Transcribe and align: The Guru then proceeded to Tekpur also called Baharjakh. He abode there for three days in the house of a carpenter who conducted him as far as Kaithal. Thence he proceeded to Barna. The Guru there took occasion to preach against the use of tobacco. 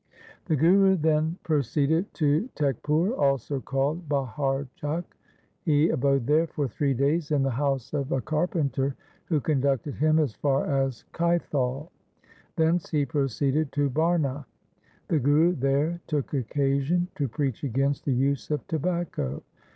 The 0.45 0.55
Guru 0.55 0.95
then 0.95 1.37
proceeded 1.43 2.11
to 2.15 2.49
Tekpur 2.55 3.15
also 3.15 3.59
called 3.59 4.09
Baharjakh. 4.09 5.03
He 5.61 5.89
abode 5.89 6.25
there 6.25 6.47
for 6.47 6.67
three 6.67 6.95
days 6.95 7.29
in 7.29 7.43
the 7.43 7.51
house 7.51 7.93
of 7.93 8.11
a 8.11 8.19
carpenter 8.19 8.95
who 9.25 9.39
conducted 9.39 9.93
him 9.93 10.17
as 10.17 10.33
far 10.33 10.65
as 10.65 11.05
Kaithal. 11.13 11.89
Thence 12.55 12.89
he 12.89 13.05
proceeded 13.05 13.71
to 13.73 13.91
Barna. 13.91 14.45
The 15.07 15.19
Guru 15.19 15.53
there 15.53 16.01
took 16.07 16.33
occasion 16.33 17.07
to 17.13 17.27
preach 17.27 17.63
against 17.63 18.03
the 18.05 18.15
use 18.15 18.49
of 18.49 18.65
tobacco. 18.65 19.43